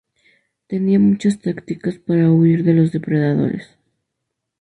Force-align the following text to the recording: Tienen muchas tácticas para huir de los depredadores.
Tienen 0.65 1.11
muchas 1.11 1.37
tácticas 1.39 1.99
para 1.99 2.31
huir 2.31 2.63
de 2.63 2.73
los 2.73 2.91
depredadores. 2.91 3.77